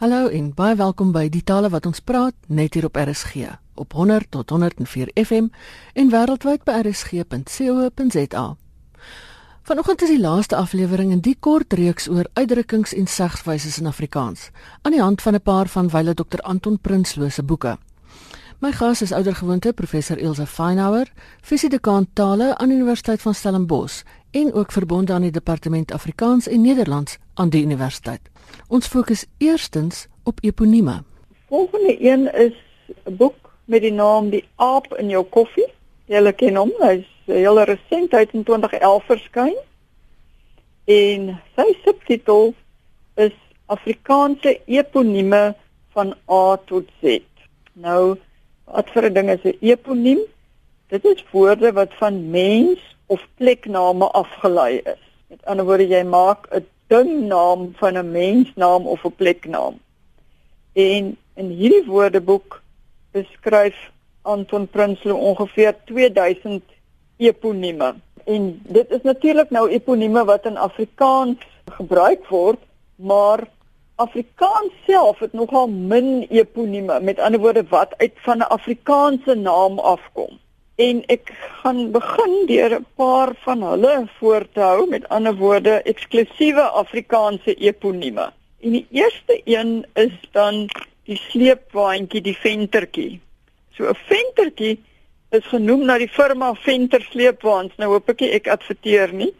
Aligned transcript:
Hallo 0.00 0.30
en 0.32 0.46
baie 0.56 0.78
welkom 0.80 1.10
by 1.12 1.26
die 1.28 1.42
tale 1.44 1.68
wat 1.68 1.84
ons 1.84 2.00
praat 2.00 2.32
net 2.48 2.72
hier 2.72 2.86
op 2.88 2.96
RSG 2.96 3.50
op 3.76 3.92
100 3.92 4.30
tot 4.32 4.48
104 4.48 5.10
FM 5.12 5.50
en 5.92 6.08
wêreldwyd 6.08 6.64
by 6.64 6.78
rsg.co.za. 6.86 8.44
Vanoggend 9.68 10.06
is 10.06 10.14
die 10.14 10.22
laaste 10.22 10.56
aflewering 10.56 11.12
in 11.12 11.20
die 11.20 11.36
kort 11.36 11.76
reeks 11.76 12.08
oor 12.08 12.24
uitdrukkings 12.32 12.96
en 12.96 13.12
segswyse 13.12 13.74
in 13.76 13.92
Afrikaans 13.92 14.48
aan 14.80 14.96
die 14.96 15.04
hand 15.04 15.20
van 15.20 15.36
'n 15.36 15.44
paar 15.44 15.68
van 15.68 15.92
wyle 15.92 16.14
Dr 16.14 16.40
Anton 16.48 16.80
Prinsloo 16.80 17.28
se 17.28 17.42
boeke. 17.42 17.76
My 18.60 18.72
gas 18.72 19.02
is 19.02 19.12
oudergewoonte 19.12 19.72
professor 19.72 20.18
Ilse 20.18 20.46
Feinhauer, 20.46 21.12
fisiedekaan 21.42 22.06
tale 22.12 22.56
aan 22.58 22.68
die 22.68 22.76
Universiteit 22.76 23.20
van 23.20 23.34
Stellenbosch 23.34 24.02
en 24.30 24.52
ook 24.52 24.72
verbonde 24.72 25.12
aan 25.12 25.22
die 25.22 25.30
departement 25.30 25.92
Afrikaans 25.92 26.48
en 26.48 26.60
Nederlands 26.60 27.18
aan 27.34 27.48
die 27.48 27.62
universiteit. 27.62 28.20
Ons 28.68 28.86
fokus 28.86 29.26
eerstens 29.38 30.06
op 30.24 30.38
eponieme. 30.42 31.02
Volgende 31.48 31.96
een 32.02 32.32
is 32.34 32.54
'n 33.06 33.16
boek 33.16 33.52
met 33.64 33.80
die 33.80 33.92
naam 33.92 34.30
Die 34.30 34.44
aap 34.56 34.94
in 34.98 35.08
jou 35.08 35.24
koffie. 35.24 35.68
Julle 36.04 36.32
ken 36.32 36.56
hom, 36.56 36.72
hy's 36.78 37.06
heel 37.24 37.62
resent 37.62 38.12
uit 38.12 38.32
in 38.32 38.42
2011 38.42 39.04
verskyn. 39.04 39.56
En 40.84 41.40
sy 41.56 41.66
subtitel 41.84 42.54
is 43.14 43.36
Afrikaanse 43.66 44.60
eponieme 44.66 45.54
van 45.94 46.14
A 46.30 46.56
tot 46.66 46.88
Z. 47.02 47.20
Nou, 47.72 48.16
wat 48.64 48.90
vir 48.90 49.04
'n 49.10 49.14
ding 49.14 49.30
is 49.30 49.44
'n 49.44 49.56
eponiem? 49.60 50.20
Dit 50.88 51.04
is 51.04 51.24
woorde 51.30 51.72
wat 51.72 51.94
van 51.94 52.30
mens 52.30 52.78
of 53.06 53.26
plekname 53.36 54.10
afgelei 54.10 54.80
is. 54.84 55.02
Met 55.26 55.44
ander 55.44 55.64
woorde, 55.64 55.86
jy 55.86 56.02
maak 56.02 56.46
'n 56.50 56.66
dingnaam 56.90 57.60
van 57.80 57.94
'n 57.98 58.10
mensnaam 58.10 58.86
of 58.86 59.04
'n 59.04 59.14
pleknaam. 59.20 59.74
En 60.72 61.16
in 61.34 61.48
hierdie 61.58 61.84
woordeboek 61.86 62.62
beskryf 63.10 63.76
Anton 64.22 64.68
Prinsloo 64.68 65.16
ongeveer 65.16 65.74
2000 65.84 66.62
eponieme. 67.16 67.94
En 68.24 68.60
dit 68.62 68.90
is 68.90 69.02
natuurlik 69.02 69.50
nou 69.50 69.68
eponieme 69.68 70.24
wat 70.24 70.44
in 70.44 70.56
Afrikaans 70.56 71.38
gebruik 71.64 72.26
word, 72.26 72.60
maar 72.96 73.48
Afrikaans 73.94 74.72
self 74.86 75.18
het 75.18 75.32
nogal 75.32 75.68
min 75.68 76.26
eponieme, 76.28 77.00
met 77.00 77.18
ander 77.18 77.40
woorde 77.40 77.64
wat 77.68 77.94
uit 77.96 78.14
van 78.14 78.38
'n 78.38 78.52
Afrikaanse 78.58 79.34
naam 79.34 79.78
afkom 79.78 80.38
en 80.80 81.00
ek 81.12 81.32
gaan 81.60 81.90
begin 81.92 82.36
deur 82.48 82.74
'n 82.78 82.86
paar 82.96 83.32
van 83.44 83.62
hulle 83.62 83.94
voor 84.18 84.44
te 84.52 84.60
hou 84.60 84.88
met 84.88 85.08
ander 85.08 85.34
woorde 85.36 85.82
eksklusiewe 85.92 86.62
Afrikaanse 86.82 87.54
eponieme. 87.54 88.32
En 88.60 88.70
die 88.70 88.86
eerste 88.90 89.40
een 89.44 89.86
is 89.94 90.16
dan 90.32 90.68
die 91.04 91.16
sleepwaandjie, 91.16 92.20
die 92.20 92.36
ventertjie. 92.36 93.20
So 93.76 93.88
'n 93.88 93.98
ventertjie 94.06 94.78
is 95.30 95.46
genoem 95.46 95.84
na 95.84 95.98
die 95.98 96.10
firma 96.10 96.54
Venter 96.54 97.02
Sleepwaens. 97.02 97.76
Nou 97.78 97.92
hoop 97.94 98.08
ek 98.08 98.22
ek 98.22 98.48
adverteer 98.48 99.12
nie. 99.14 99.32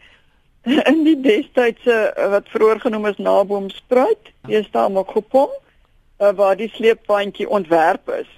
In 0.91 1.03
die 1.03 1.17
destydse 1.19 2.13
wat 2.29 2.49
vroeër 2.53 2.79
genoem 2.79 3.05
is 3.05 3.17
Naboomspruit, 3.17 4.31
hier 4.47 4.63
staan 4.63 4.97
ook 4.97 5.11
Gopom, 5.11 5.49
eh, 6.17 6.31
waar 6.35 6.55
die 6.55 6.69
sleepwaandjie 6.69 7.49
ontwerp 7.49 8.09
is. 8.09 8.29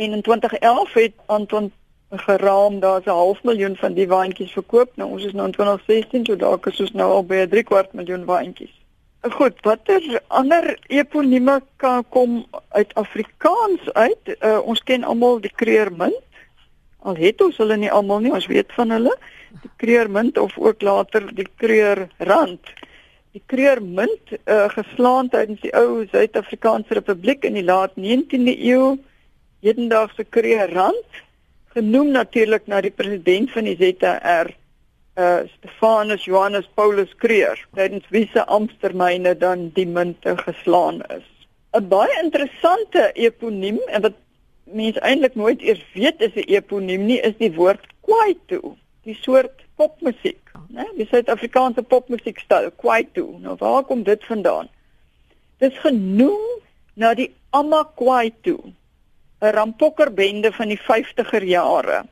En 0.00 0.12
in 0.12 0.22
2011 0.22 0.92
het 0.92 1.12
Anton 1.26 1.72
geraam 2.10 2.80
daar's 2.80 3.04
'n 3.04 3.08
half 3.08 3.42
miljoen 3.42 3.76
van 3.76 3.92
die 3.92 4.08
waantjies 4.08 4.52
verkoop. 4.52 4.90
Nou 4.94 5.10
ons 5.10 5.24
is 5.24 5.32
nou 5.32 5.46
in 5.46 5.52
2016, 5.52 6.24
so 6.24 6.36
dalk 6.36 6.66
is 6.66 6.80
ons 6.80 6.92
nou 6.92 7.12
al 7.12 7.24
by 7.24 7.34
'n 7.34 7.48
3 7.48 7.62
kwart 7.62 7.92
miljoen 7.92 8.24
waantjies. 8.24 8.74
Goed, 9.20 9.54
watter 9.60 10.22
ander 10.26 10.78
eponieme 10.86 11.62
kan 11.76 12.04
kom 12.08 12.46
uit 12.68 12.94
Afrikaans 12.94 13.92
uit? 13.92 14.36
Uh, 14.40 14.58
ons 14.64 14.82
ken 14.82 15.04
almal 15.04 15.40
die 15.40 15.52
kreurmunt. 15.54 16.24
Al 16.98 17.16
het 17.16 17.42
ons 17.42 17.56
hulle 17.56 17.76
nie 17.76 17.92
almal 17.92 18.18
nie, 18.18 18.32
ons 18.32 18.46
weet 18.46 18.72
van 18.72 18.90
hulle. 18.90 19.16
Die 19.62 19.70
kreurmunt 19.76 20.38
of 20.38 20.58
ook 20.58 20.82
later 20.82 21.34
die 21.34 21.48
kreurrand. 21.56 22.72
Die 23.32 23.42
kreurmunt 23.46 24.26
uh, 24.44 24.68
geslaan 24.68 25.28
tydens 25.28 25.60
die 25.60 25.76
ou 25.76 26.06
Suid-Afrikaanse 26.06 26.94
Republiek 26.94 27.44
in 27.44 27.52
die 27.52 27.64
laat 27.64 27.90
19de 27.96 28.56
eeu 28.58 28.96
hedendaagse 29.64 30.24
kreerrand 30.24 31.20
genoem 31.74 32.10
natuurlik 32.10 32.66
na 32.66 32.80
die 32.80 32.94
president 32.94 33.52
van 33.54 33.68
die 33.68 33.76
ZR 33.78 34.50
uh 34.50 34.56
eh, 35.20 35.48
Stefanus 35.56 36.24
Johannes 36.24 36.68
Paulus 36.74 37.10
Kreer 37.22 37.58
tydens 37.74 38.06
wie 38.14 38.28
se 38.32 38.44
amptetermyne 38.46 39.34
dan 39.36 39.68
die 39.74 39.86
munte 39.86 40.36
geslaan 40.36 41.02
is. 41.16 41.26
'n 41.72 41.88
Baie 41.88 42.22
interessante 42.22 43.10
eponiem 43.14 43.78
en 43.88 44.02
wat 44.02 44.16
mense 44.64 45.00
eintlik 45.00 45.34
nooit 45.34 45.60
eers 45.62 45.84
weet 45.94 46.20
is 46.20 46.34
'n 46.34 46.48
eponiem 46.56 47.06
nie 47.06 47.20
is 47.20 47.36
die 47.38 47.52
woord 47.54 47.84
kwaito, 48.00 48.76
die 49.02 49.14
soort 49.14 49.66
popmusiek, 49.76 50.42
né? 50.68 50.86
Die 50.96 51.06
Suid-Afrikaanse 51.10 51.82
popmusiekstyl 51.82 52.70
kwaito. 52.76 53.38
Nou 53.38 53.56
waar 53.58 53.84
kom 53.84 54.02
dit 54.02 54.24
vandaan? 54.24 54.68
Dit 55.58 55.72
is 55.72 55.78
genoem 55.78 56.42
na 56.94 57.14
die 57.14 57.30
Amakwaito 57.50 58.72
'n 59.40 59.52
rampokkerbende 59.56 60.52
van 60.52 60.68
die 60.68 60.80
50er 60.80 61.44
jare. 61.44 62.04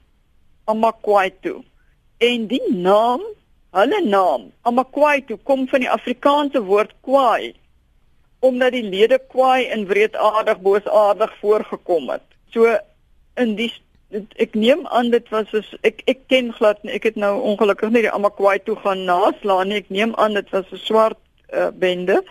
Amakwaito. 0.65 1.65
En 2.19 2.47
die 2.47 2.73
naam, 2.73 3.23
hulle 3.71 4.01
naam, 4.05 4.53
Amakwaito 4.63 5.37
kom 5.37 5.69
van 5.69 5.81
die 5.81 5.91
Afrikaanse 5.91 6.63
woord 6.63 6.95
kwaai 7.01 7.55
omdat 8.41 8.73
die 8.73 8.83
lede 8.83 9.19
kwaai 9.19 9.67
en 9.67 9.87
wreedaardig 9.87 10.61
boosaardig 10.61 11.33
voorgekom 11.41 12.09
het. 12.09 12.23
So 12.55 12.77
in 13.35 13.55
die 13.59 13.73
ek 14.41 14.55
neem 14.55 14.87
aan 14.87 15.11
dit 15.13 15.27
was 15.29 15.49
soos 15.53 15.69
ek 15.85 16.01
ek 16.09 16.21
ken 16.33 16.53
glad 16.57 16.81
nie 16.83 16.95
ek 16.97 17.11
het 17.11 17.19
nou 17.21 17.35
ongelukkig 17.51 17.91
nie 17.93 18.07
die 18.07 18.13
Amakwaito 18.13 18.79
gaan 18.85 19.05
naslaan 19.05 19.69
nie 19.69 19.83
ek 19.83 19.91
neem 19.93 20.15
aan 20.17 20.39
dit 20.39 20.49
was 20.55 20.71
'n 20.73 20.81
swart 20.81 21.19
uh, 21.53 21.69
bende 21.69 22.23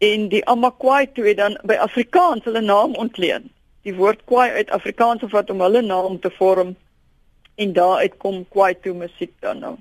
en 0.00 0.28
die 0.32 0.40
Amakwaito 0.48 1.22
het 1.28 1.36
dan 1.36 1.58
by 1.68 1.76
Afrikaans 1.76 2.44
hulle 2.48 2.64
naam 2.64 2.96
ontleen 2.96 3.50
die 3.84 3.94
woord 3.94 4.24
kwaai 4.28 4.50
uit 4.50 4.70
Afrikaans 4.72 5.22
of 5.22 5.34
wat 5.36 5.50
om 5.52 5.60
hulle 5.60 5.82
naam 5.84 6.18
te 6.20 6.30
vorm 6.38 6.74
en 7.60 7.72
daaruit 7.72 8.16
kom 8.22 8.42
kwaai 8.48 8.74
toe 8.80 8.94
musiek 8.94 9.32
dan 9.44 9.60
nou. 9.64 9.76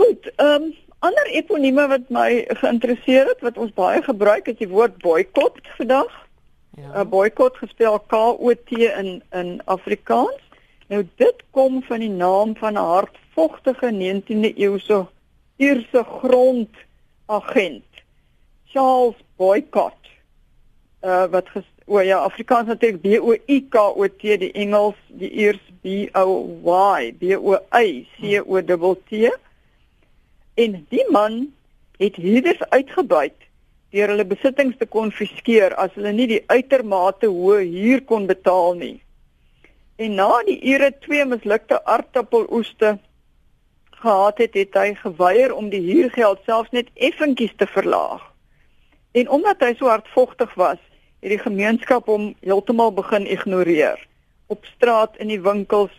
Goed, 0.00 0.30
ehm 0.36 0.62
um, 0.62 0.72
ander 1.02 1.26
eponieme 1.34 1.88
wat 1.90 2.10
my 2.14 2.44
geïnteresseer 2.60 3.26
het 3.26 3.40
wat 3.42 3.56
ons 3.58 3.72
baie 3.74 4.02
gebruik 4.02 4.46
is 4.52 4.60
die 4.60 4.70
woord 4.70 5.00
boikot 5.02 5.58
vandag. 5.78 6.12
Ja. 6.78 6.88
'n 6.88 7.00
uh, 7.00 7.04
Boikot 7.04 7.56
gespel 7.58 7.98
K 8.08 8.14
O 8.16 8.54
T 8.54 8.70
in 8.78 9.22
in 9.32 9.60
Afrikaans. 9.64 10.40
Nou 10.88 11.02
dit 11.16 11.42
kom 11.50 11.82
van 11.82 12.00
die 12.00 12.10
naam 12.10 12.56
van 12.56 12.72
'n 12.72 12.86
hardvogtige 12.92 13.90
19de 13.90 14.52
eeuse 14.54 15.06
Ierse 15.56 16.04
grondagent 16.04 17.90
Charles 18.64 19.16
Boycott. 19.36 20.01
Uh 21.02 21.24
wat 21.30 21.48
ges, 21.50 21.66
o 21.86 22.00
ja, 22.00 22.20
Afrikaans 22.22 22.68
natuurlik 22.70 23.00
B 23.02 23.18
O 23.18 23.34
I 23.50 23.60
K 23.68 23.78
O 23.90 24.06
T 24.06 24.36
die 24.38 24.52
Engels 24.54 24.98
die 25.18 25.30
eers 25.42 25.62
B 25.82 26.06
O 26.14 26.36
Y 26.98 27.12
B 27.18 27.34
O 27.34 27.58
Y 27.74 28.06
C 28.14 28.38
O 28.40 28.62
T 28.62 28.94
T. 29.08 29.32
En 30.54 30.86
die 30.88 31.06
man 31.10 31.48
het 31.98 32.16
huurders 32.16 32.62
uitgebuit 32.70 33.34
deur 33.90 34.08
hulle 34.08 34.24
besittings 34.24 34.78
te 34.78 34.86
konfiskeer 34.86 35.74
as 35.74 35.90
hulle 35.98 36.12
nie 36.16 36.28
die 36.30 36.44
uitermate 36.46 37.28
hoë 37.28 37.64
huur 37.66 38.04
kon 38.08 38.28
betaal 38.30 38.78
nie. 38.78 39.00
En 39.98 40.14
na 40.16 40.30
die 40.46 40.56
ure 40.72 40.92
twee 41.02 41.24
mislukte 41.28 41.82
aardappeloeste 41.84 42.94
gehad 44.02 44.38
het, 44.38 44.54
het 44.54 44.78
hy 44.78 44.94
geweier 45.02 45.52
om 45.54 45.68
die 45.74 45.82
huurgeld 45.82 46.40
selfs 46.46 46.72
net 46.72 46.88
effentjies 46.94 47.52
te 47.58 47.66
verlaag. 47.66 48.22
En 49.12 49.28
omdat 49.28 49.60
hy 49.60 49.74
so 49.76 49.90
hardvogtig 49.92 50.54
was, 50.54 50.80
het 51.22 51.30
die 51.30 51.38
gemeenskap 51.38 52.08
hom 52.10 52.32
heeltemal 52.42 52.90
begin 52.94 53.26
ignoreer. 53.30 54.00
Op 54.50 54.66
straat, 54.74 55.16
in 55.22 55.30
die 55.30 55.40
winkels, 55.40 55.92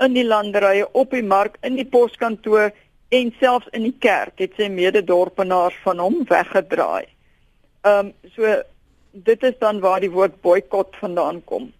in 0.00 0.16
die 0.16 0.24
landerye, 0.24 0.86
op 0.96 1.12
die 1.12 1.24
mark, 1.24 1.58
in 1.66 1.76
die 1.76 1.86
poskantoor 1.86 2.72
en 3.10 3.32
selfs 3.40 3.68
in 3.76 3.84
die 3.84 3.96
kerk 4.00 4.40
het 4.40 4.56
sy 4.56 4.70
mededorpenaars 4.72 5.76
van 5.84 6.00
hom 6.00 6.22
weggedraai. 6.30 7.04
Ehm 7.84 8.10
um, 8.10 8.12
so 8.36 8.54
dit 9.10 9.42
is 9.42 9.56
dan 9.58 9.80
waar 9.82 10.00
die 10.00 10.12
woord 10.12 10.40
boikot 10.40 10.96
vandaan 11.02 11.42
kom. 11.44 11.72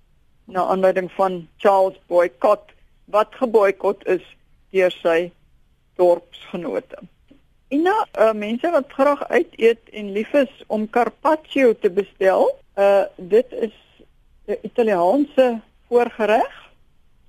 Na 0.45 0.67
aanleiding 0.73 1.11
van 1.15 1.47
Charles 1.63 1.99
Boycott 2.07 2.73
wat 3.05 3.35
geboikot 3.39 4.03
is 4.07 4.25
deur 4.75 4.91
sy 4.91 5.31
dorpsgenote. 5.97 6.99
En 7.71 7.85
nou, 7.87 7.99
uh, 8.19 8.33
mense 8.35 8.71
wat 8.71 8.93
graag 8.93 9.23
uit 9.29 9.53
eet 9.57 9.93
en 9.95 10.13
lief 10.13 10.33
is 10.35 10.51
om 10.67 10.91
carpaccio 10.91 11.73
te 11.79 11.91
bestel, 11.91 12.51
Uh 12.77 13.05
dit 13.17 13.53
is 13.53 13.75
'n 14.47 14.59
Italiaanse 14.63 15.61
voorgereg 15.89 16.71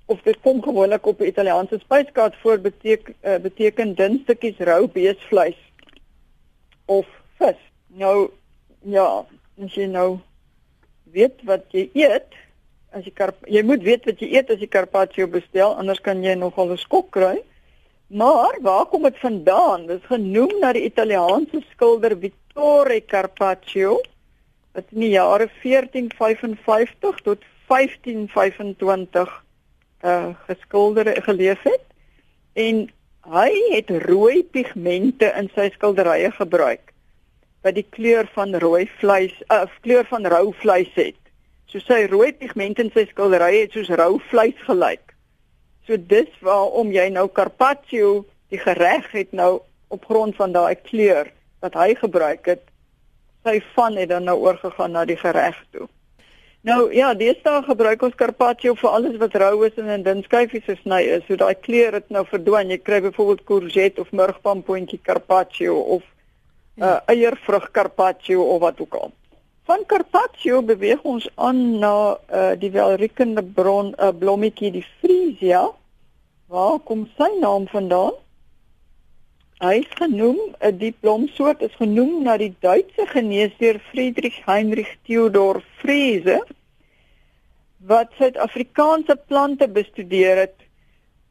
of 0.06 0.22
dit 0.22 0.40
kom 0.40 0.62
gewoonlik 0.62 1.06
op 1.06 1.20
'n 1.20 1.30
Italiaanse 1.32 1.78
spyskaart 1.78 2.36
voor 2.36 2.58
beteken 2.58 3.14
uh, 3.22 3.36
beteken 3.36 3.94
dun 3.94 4.20
stukkies 4.22 4.58
rou 4.58 4.88
beesvleis 4.88 5.60
of 6.84 7.06
vis. 7.38 7.60
Nou 7.86 8.30
ja, 8.82 9.24
as 9.64 9.74
jy 9.74 9.86
nou 9.86 10.18
weet 11.12 11.42
wat 11.44 11.64
jy 11.70 11.90
eet, 11.92 12.34
as 12.90 13.04
jy 13.04 13.12
jy 13.44 13.62
moet 13.62 13.82
weet 13.82 14.04
wat 14.04 14.20
jy 14.20 14.28
eet 14.36 14.50
as 14.50 14.60
jy 14.60 14.68
carpaccio 14.68 15.28
bestel, 15.28 15.74
anders 15.76 16.00
kan 16.00 16.22
jy 16.22 16.34
nogal 16.34 16.72
'n 16.72 16.76
skok 16.76 17.10
kry. 17.10 17.42
Maar 18.06 18.58
waar 18.60 18.86
kom 18.86 19.02
dit 19.02 19.18
vandaan? 19.18 19.86
Dit 19.86 20.00
is 20.00 20.06
genoem 20.06 20.58
na 20.60 20.72
die 20.72 20.84
Italiaanse 20.84 21.62
skilder 21.70 22.18
Vittore 22.18 23.04
Carpaccio 23.04 24.00
wat 24.72 24.84
in 24.90 25.04
die 25.04 25.14
jare 25.14 25.48
1455 25.62 27.20
tot 27.28 27.44
1525 27.68 29.38
uh 30.02 30.34
geskilderde 30.48 31.20
geleef 31.22 31.62
het 31.62 31.84
en 32.52 32.88
hy 33.22 33.50
het 33.70 33.90
rooi 34.02 34.42
pigmente 34.42 35.28
in 35.38 35.50
sy 35.54 35.68
skilderye 35.76 36.30
gebruik 36.34 36.92
wat 37.62 37.76
die 37.78 37.86
kleur 37.94 38.26
van 38.34 38.54
rooi 38.58 38.88
vleis 38.98 39.34
of 39.46 39.70
uh, 39.70 39.80
kleur 39.86 40.06
van 40.10 40.26
rou 40.26 40.50
vleis 40.58 40.90
het. 40.98 41.18
So 41.70 41.78
sy 41.78 42.02
rooi 42.10 42.32
pigmente 42.34 42.82
in 42.82 42.90
sy 42.94 43.06
skilderye 43.08 43.62
het 43.62 43.76
soos 43.76 43.90
rou 43.94 44.16
vleis 44.32 44.58
gelyk. 44.66 45.14
So 45.86 45.96
dis 45.96 46.30
waarom 46.42 46.90
jy 46.94 47.08
nou 47.14 47.28
carpaccio 47.30 48.24
die 48.52 48.60
gereg 48.60 49.06
het 49.14 49.30
nou 49.32 49.62
op 49.94 50.04
grond 50.10 50.36
van 50.36 50.52
daai 50.52 50.74
kleur 50.82 51.30
wat 51.62 51.78
hy 51.78 51.94
gebruik 52.00 52.50
het. 52.50 52.66
Sy 53.42 53.58
van 53.74 53.96
het 53.98 54.08
dan 54.08 54.24
nou 54.24 54.38
oorgegaan 54.38 54.94
na 54.94 55.04
die 55.04 55.18
gereg 55.18 55.58
toe. 55.70 55.88
Nou 56.62 56.92
ja, 56.94 57.08
deesdae 57.18 57.64
gebruik 57.66 58.04
ons 58.06 58.14
carpaccio 58.14 58.76
vir 58.78 58.92
alles 58.94 59.16
wat 59.18 59.34
rou 59.42 59.64
is 59.66 59.78
en 59.82 59.88
in 59.90 60.04
dun 60.06 60.20
skyfies 60.22 60.62
gesny 60.68 61.00
is. 61.16 61.24
So 61.26 61.34
daai 61.40 61.56
kleur 61.58 61.96
het 61.98 62.06
nou 62.14 62.22
verdwyn. 62.28 62.70
Jy 62.70 62.78
kry 62.86 63.00
byvoorbeeld 63.02 63.42
courgette 63.48 64.00
of 64.00 64.12
murgpampoentjie 64.14 65.00
carpaccio 65.02 65.74
of 65.96 66.04
uh, 66.78 67.00
eiervrug 67.10 67.66
carpaccio 67.74 68.46
of 68.54 68.62
wat 68.62 68.78
ook 68.84 68.94
al. 68.94 69.10
Van 69.66 69.82
carpaccio 69.90 70.62
beweeg 70.62 71.02
ons 71.02 71.26
aan 71.34 71.80
na 71.82 71.94
uh, 72.14 72.52
die 72.58 72.70
welriekende 72.70 73.42
bron 73.42 73.90
uh, 73.98 74.14
blommetjie 74.14 74.70
die 74.78 74.86
Frisia. 75.00 75.64
Waar 76.46 76.78
kom 76.86 77.08
sy 77.18 77.32
naam 77.40 77.66
vandaan? 77.74 78.21
Hy 79.62 79.76
is 79.78 79.90
genoem, 79.94 80.38
uh, 80.58 80.72
die 80.74 80.90
blomsoort 80.90 81.60
is 81.62 81.74
genoem 81.78 82.24
na 82.26 82.32
die 82.40 82.50
Duitse 82.64 83.04
geneesheer 83.06 83.76
Friedrich 83.92 84.40
Heinrich 84.42 84.90
Theodor 85.06 85.60
Frese 85.78 86.40
wat 87.86 88.10
Suid-Afrikaanse 88.18 89.14
plante 89.30 89.68
bestudeer 89.70 90.40
het 90.40 90.66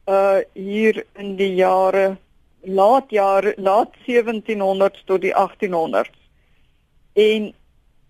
uh 0.08 0.40
hier 0.56 1.02
in 1.20 1.36
die 1.36 1.50
jare 1.58 2.16
laat 2.64 3.12
jare 3.12 3.52
laat 3.60 3.92
1700s 4.08 5.04
tot 5.04 5.20
die 5.28 5.34
1800s. 5.36 6.16
En 7.12 7.52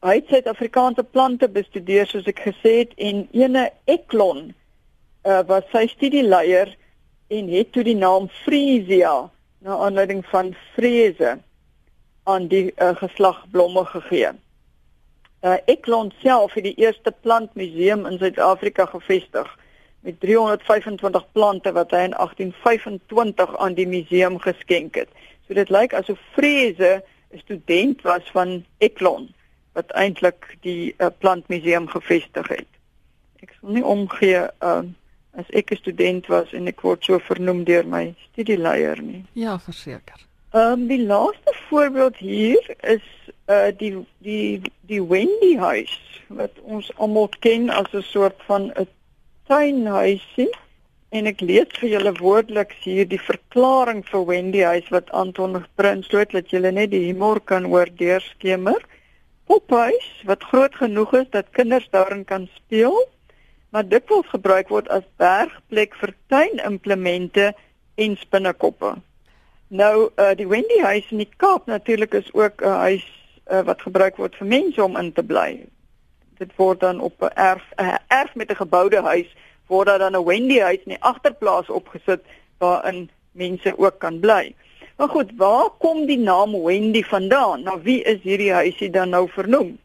hy 0.06 0.16
het 0.20 0.30
Suid-Afrikaanse 0.30 1.02
plante 1.02 1.50
bestudeer 1.50 2.06
soos 2.06 2.30
ek 2.30 2.46
gesê 2.46 2.78
het 2.84 2.94
en 3.10 3.26
ene 3.34 3.69
Eklon 3.90 4.52
uh 5.26 5.42
was 5.50 5.66
sy 5.74 5.88
studieleier 5.90 6.70
en 7.26 7.54
het 7.58 7.74
toe 7.74 7.82
die 7.90 7.98
naam 7.98 8.30
Frisia 8.44 9.31
na 9.62 9.76
aanleiding 9.76 10.24
van 10.26 10.54
vrese 10.74 11.38
aan 12.22 12.46
die 12.46 12.72
uh, 12.76 12.96
geslag 12.96 13.44
blomme 13.50 13.84
gegee. 13.84 14.30
Uh, 15.42 15.54
Eklon 15.64 16.12
self 16.22 16.52
het 16.54 16.64
die 16.64 16.74
eerste 16.74 17.14
plantmuseum 17.20 18.06
in 18.06 18.18
Suid-Afrika 18.18 18.86
gevestig 18.86 19.58
met 20.00 20.20
325 20.20 21.26
plante 21.32 21.72
wat 21.72 21.90
hy 21.90 22.02
in 22.08 22.14
1825 22.18 23.56
aan 23.56 23.74
die 23.74 23.86
museum 23.86 24.38
geskenk 24.38 24.94
het. 24.94 25.08
So 25.46 25.54
dit 25.54 25.70
lyk 25.70 25.94
asof 25.94 26.18
Vrese 26.34 27.02
'n 27.32 27.38
student 27.38 28.02
was 28.02 28.30
van 28.30 28.64
Eklon 28.78 29.34
wat 29.72 29.90
eintlik 29.90 30.56
die 30.60 30.94
uh, 30.98 31.06
plantmuseum 31.18 31.88
gevestig 31.88 32.48
het. 32.48 32.70
Ek 33.40 33.54
sal 33.60 33.70
nie 33.78 33.84
omgee 33.84 34.42
uh, 34.62 34.82
as 35.38 35.49
ek 35.50 35.73
'n 35.73 35.76
student 35.76 36.26
was 36.26 36.52
en 36.52 36.69
ek 36.69 36.82
word 36.82 37.05
so 37.05 37.19
vernoem 37.19 37.64
deur 37.64 37.87
my 37.87 38.14
studieleier 38.32 39.02
nie. 39.02 39.25
Ja, 39.32 39.58
verseker. 39.58 40.20
Ehm 40.52 40.73
um, 40.73 40.88
die 40.88 41.00
laaste 41.00 41.55
voorbeeld 41.69 42.17
hier 42.17 42.76
is 42.81 43.06
uh 43.49 43.70
die 43.79 43.94
die 44.19 44.61
die 44.87 45.00
Wendy 45.00 45.56
huis 45.56 45.94
wat 46.29 46.58
ons 46.62 46.90
almal 46.96 47.29
ken 47.40 47.70
as 47.70 47.88
'n 47.93 48.02
soort 48.02 48.43
van 48.49 48.73
'n 48.76 48.87
tuinhuisie 49.49 50.50
en 51.08 51.26
ek 51.26 51.40
lees 51.40 51.73
vir 51.81 51.88
julle 51.88 52.12
woordelik 52.19 52.73
hier 52.84 53.08
die 53.08 53.20
verklaring 53.20 54.05
vir 54.11 54.26
Wendy 54.26 54.62
huis 54.62 54.88
wat 54.94 55.11
Anton 55.11 55.64
Prins 55.76 56.08
het 56.12 56.32
dat 56.32 56.50
julle 56.50 56.73
net 56.73 56.90
die 56.90 57.06
humor 57.06 57.40
kan 57.40 57.64
hoor 57.64 57.88
deurskemer. 57.96 58.81
Pophuis 59.46 60.08
wat 60.25 60.44
groot 60.44 60.75
genoeg 60.75 61.12
is 61.14 61.29
dat 61.31 61.50
kinders 61.50 61.88
daarin 61.90 62.25
kan 62.25 62.49
speel 62.55 62.96
maar 63.72 63.88
dikwels 63.88 64.28
gebruik 64.28 64.69
word 64.69 64.88
as 64.92 65.04
bergplek 65.20 65.96
vir 66.00 66.12
tuinimplemente 66.28 67.52
en 67.96 68.16
spinnekoppe. 68.20 68.94
Nou 69.72 70.10
uh, 70.20 70.32
die 70.36 70.48
Wendy 70.48 70.82
huis 70.84 71.08
in 71.10 71.22
die 71.24 71.30
Kaap 71.40 71.66
natuurlik 71.66 72.12
is 72.14 72.28
ook 72.36 72.60
'n 72.60 72.80
huis 72.84 73.06
uh, 73.48 73.62
wat 73.64 73.80
gebruik 73.80 74.16
word 74.20 74.36
vir 74.36 74.46
mense 74.46 74.82
om 74.84 74.96
in 74.96 75.12
te 75.12 75.24
bly. 75.24 75.64
Dit 76.38 76.52
word 76.56 76.80
dan 76.80 77.00
op 77.00 77.16
'n 77.22 77.32
erf 77.34 77.64
'n 77.80 77.96
erf 78.08 78.34
met 78.34 78.50
'n 78.50 78.60
geboude 78.60 79.00
huis 79.00 79.30
word 79.66 79.86
daar 79.86 79.98
dan 79.98 80.16
'n 80.16 80.24
Wendy 80.24 80.60
huis 80.60 80.84
in 80.84 80.92
die 80.96 81.02
agterplaas 81.02 81.69
opgesit 81.70 82.20
waarin 82.58 83.10
mense 83.32 83.78
ook 83.78 83.98
kan 83.98 84.20
bly. 84.20 84.54
Maar 84.96 85.08
goed, 85.08 85.30
waar 85.36 85.70
kom 85.78 86.06
die 86.06 86.19
naam 86.19 86.62
Wendy 86.62 87.02
vandaan? 87.02 87.62
Nou 87.62 87.80
wie 87.82 88.02
is 88.02 88.20
hierdie 88.22 88.52
huisie 88.52 88.90
dan 88.90 89.08
nou 89.08 89.28
vernoem? 89.28 89.78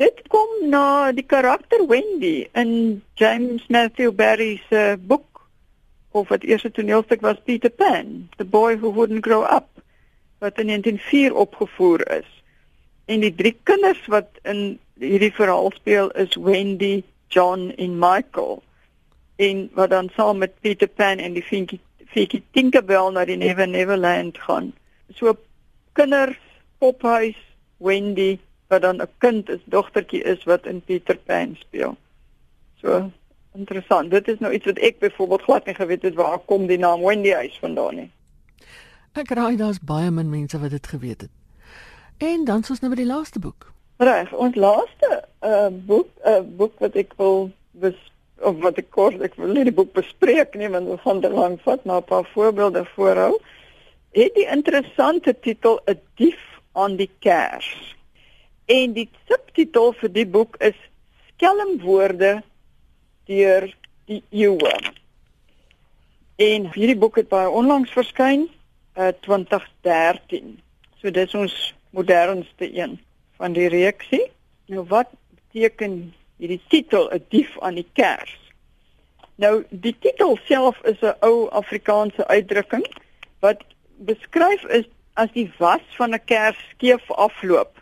Dit 0.00 0.22
kom 0.32 0.70
na 0.72 1.12
die 1.12 1.24
karakter 1.24 1.84
Wendy 1.86 2.48
in 2.56 3.02
James 3.20 3.66
Matthew 3.68 4.12
Barrie 4.16 4.62
se 4.70 4.96
boek 4.96 5.44
of 6.12 6.28
wat 6.28 6.44
eerste 6.44 6.70
toneelstuk 6.70 7.20
was 7.20 7.36
Peter 7.44 7.70
Pan, 7.70 8.28
The 8.36 8.44
Boy 8.44 8.78
Who 8.78 8.92
Wouldn't 8.92 9.24
Grow 9.24 9.44
Up 9.44 9.68
wat 10.38 10.58
in 10.58 10.66
1904 10.66 11.34
opgevoer 11.34 12.02
is. 12.10 12.42
En 13.04 13.20
die 13.20 13.34
drie 13.34 13.54
kinders 13.62 14.00
wat 14.06 14.40
in 14.42 14.78
hierdie 14.98 15.32
verhaal 15.32 15.70
speel 15.76 16.10
is 16.10 16.34
Wendy, 16.34 17.02
John 17.28 17.70
en 17.76 17.98
Michael. 17.98 18.62
En 19.36 19.68
wat 19.74 19.90
dan 19.90 20.10
saam 20.16 20.38
met 20.38 20.60
Peter 20.60 20.88
Pan 20.88 21.18
en 21.18 21.36
die 21.36 21.44
Finky 21.44 21.78
Finky 22.12 22.42
Tinkerbell 22.50 23.12
na 23.12 23.24
die 23.24 23.36
Never 23.36 23.68
Neverland 23.68 24.38
gaan. 24.38 24.72
So 25.14 25.36
kinders, 25.92 26.40
pophuis, 26.78 27.36
Wendy 27.76 28.38
wat 28.72 28.82
dan 28.82 29.02
'n 29.02 29.10
kind 29.18 29.48
is, 29.48 29.60
dogtertjie 29.64 30.22
is 30.22 30.44
wat 30.44 30.66
in 30.66 30.80
Peter 30.80 31.16
Pan 31.16 31.56
speel. 31.60 31.96
So 32.80 33.10
interessant. 33.54 34.10
Dit 34.10 34.28
is 34.28 34.38
nou 34.38 34.52
iets 34.52 34.64
wat 34.64 34.78
ek 34.78 34.98
byvoorbeeld 34.98 35.42
glad 35.42 35.66
nie 35.66 35.74
geweet 35.74 36.02
het 36.02 36.14
waar 36.14 36.38
kom 36.38 36.66
die 36.66 36.78
naam 36.78 37.04
Wendy 37.04 37.32
huis 37.32 37.58
vandaan 37.60 37.94
nie. 37.94 38.10
Ek 39.12 39.28
raai 39.36 39.56
daar's 39.56 39.80
baie 39.80 40.10
min 40.10 40.30
mense 40.30 40.58
wat 40.58 40.70
dit 40.70 40.86
geweet 40.86 41.20
het. 41.20 41.30
En 42.18 42.44
dan 42.44 42.62
soos 42.62 42.80
nou 42.80 42.90
by 42.94 43.02
die 43.02 43.10
laaste 43.10 43.38
boek. 43.38 43.68
Reg, 43.96 44.32
ons 44.32 44.56
laaste 44.56 45.24
uh 45.44 45.68
boek, 45.70 46.08
'n 46.24 46.30
uh, 46.30 46.40
boek 46.56 46.78
wat 46.78 46.96
ek 46.96 47.12
wil 47.16 47.50
bes 47.70 47.98
of 48.40 48.56
wat 48.64 48.78
ek 48.78 48.90
kort 48.90 49.20
ek 49.22 49.36
wil 49.36 49.52
nie 49.52 49.64
die 49.68 49.74
boek 49.74 49.92
bespreek 49.92 50.56
nie 50.58 50.68
want 50.68 50.88
dit 50.88 51.00
gaan 51.04 51.20
te 51.20 51.30
lank 51.30 51.60
vat, 51.66 51.84
maar 51.84 52.00
'n 52.00 52.08
paar 52.08 52.28
voorbeelde 52.32 52.84
voorhou. 52.94 53.38
Het 54.12 54.34
die 54.34 54.48
interessante 54.48 55.36
titel 55.40 55.80
'n 55.86 56.00
dief 56.16 56.40
aan 56.72 56.96
die 56.96 57.10
kers. 57.20 57.96
En 58.72 58.94
die 58.96 59.08
subtitel 59.28 59.92
vir 60.00 60.10
die 60.14 60.24
boek 60.24 60.56
is 60.64 60.76
Skelmwoorde 61.32 62.38
deur 63.28 63.66
die 64.08 64.22
eeue. 64.30 64.72
En 66.40 66.68
hierdie 66.72 66.96
boek 66.96 67.18
het 67.20 67.28
baie 67.28 67.50
onlangs 67.52 67.92
verskyn, 67.92 68.46
uh 68.96 69.10
2013. 69.26 70.54
So 71.00 71.12
dis 71.12 71.34
ons 71.36 71.56
modernste 71.92 72.70
een 72.70 72.96
van 73.40 73.58
die 73.58 73.68
reeksie. 73.72 74.22
Nou 74.72 74.86
wat 74.88 75.12
beteken 75.34 76.14
hierdie 76.40 76.62
titel 76.72 77.10
'n 77.12 77.24
dief 77.28 77.58
aan 77.60 77.76
die 77.76 77.88
kers? 77.92 78.32
Nou 79.36 79.64
die 79.68 79.96
titel 80.00 80.38
self 80.48 80.80
is 80.84 81.00
'n 81.02 81.16
ou 81.20 81.50
Afrikaanse 81.50 82.26
uitdrukking 82.26 82.88
wat 83.40 83.60
beskryf 83.96 84.64
is 84.64 84.88
as 85.14 85.32
die 85.32 85.50
was 85.58 85.84
van 86.00 86.14
'n 86.14 86.24
kers 86.24 86.58
skeef 86.72 87.10
afloop 87.10 87.81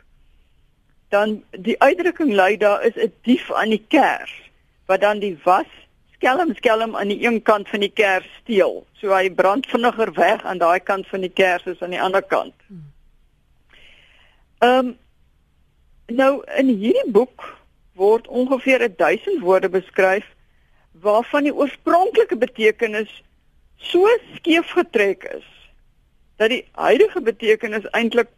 dan 1.11 1.43
die 1.51 1.77
uitdrukking 1.83 2.33
lui 2.33 2.57
daar 2.57 2.85
is 2.87 2.97
'n 2.97 3.13
dief 3.23 3.53
aan 3.53 3.71
die 3.75 3.85
kers 3.89 4.33
wat 4.87 5.01
dan 5.01 5.19
die 5.19 5.39
was 5.45 5.71
skelm 6.15 6.55
skelm 6.55 6.97
aan 6.97 7.09
die 7.09 7.27
een 7.27 7.43
kant 7.43 7.69
van 7.69 7.81
die 7.81 7.93
kers 7.93 8.27
steel. 8.43 8.87
So 8.93 9.15
hy 9.15 9.31
brand 9.31 9.67
vinniger 9.67 10.13
weg 10.13 10.45
aan 10.45 10.59
daai 10.59 10.81
kant 10.81 11.09
van 11.09 11.21
die 11.21 11.33
kers 11.33 11.67
as 11.67 11.81
aan 11.83 11.95
die 11.97 12.03
ander 12.03 12.23
kant. 12.23 12.55
Ehm 14.59 14.79
um, 14.79 14.99
nou 16.11 16.43
in 16.59 16.67
hierdie 16.67 17.11
boek 17.15 17.45
word 17.95 18.27
ongeveer 18.29 18.83
1000 18.97 19.41
woorde 19.41 19.69
beskryf 19.69 20.27
waarvan 20.93 21.47
die 21.47 21.55
oorspronklike 21.55 22.37
betekenis 22.37 23.23
so 23.77 24.09
skeef 24.35 24.73
getrek 24.75 25.25
is 25.25 25.47
dat 26.37 26.51
die 26.51 26.65
huidige 26.73 27.21
betekenis 27.21 27.87
eintlik 27.91 28.29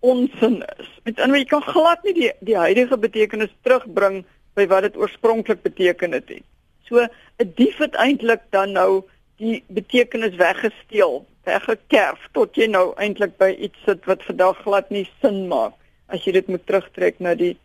onsin 0.00 0.62
is. 0.78 0.90
Met 1.04 1.20
ander 1.20 1.36
woorde, 1.36 1.44
jy 1.44 1.50
kan 1.50 1.62
glad 1.62 2.04
nie 2.04 2.14
die 2.16 2.32
die 2.40 2.56
huidige 2.56 2.98
betekenis 2.98 3.52
terugbring 3.62 4.24
by 4.58 4.66
wat 4.66 4.82
dit 4.88 4.96
oorspronklik 4.96 5.62
beteken 5.62 6.12
het 6.16 6.28
nie. 6.28 6.42
So 6.88 7.06
'n 7.38 7.52
dief 7.56 7.78
het 7.78 7.94
eintlik 7.94 8.40
dan 8.50 8.72
nou 8.72 9.02
die 9.36 9.62
betekenis 9.68 10.34
weggesteel, 10.36 11.26
weggekerf 11.44 12.28
tot 12.32 12.56
jy 12.56 12.66
nou 12.66 12.92
eintlik 12.96 13.36
by 13.38 13.56
iets 13.58 13.78
sit 13.84 14.04
wat 14.04 14.22
vandag 14.22 14.62
glad 14.62 14.90
nie 14.90 15.08
sin 15.20 15.48
maak 15.48 15.74
as 16.08 16.24
jy 16.24 16.32
dit 16.32 16.48
moet 16.48 16.66
terugtrek 16.66 17.20
na 17.20 17.34
die 17.34 17.56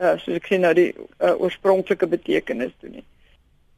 uh, 0.00 0.14
soos 0.18 0.36
ek 0.36 0.48
sê 0.50 0.58
na 0.60 0.72
die 0.76 0.92
uh, 0.94 1.34
oorspronklike 1.40 2.06
betekenis 2.06 2.72
toe 2.80 2.90
nie. 2.90 3.04